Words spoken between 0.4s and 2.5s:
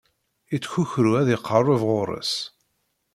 Ittkukru ad iqerreb ɣur-s.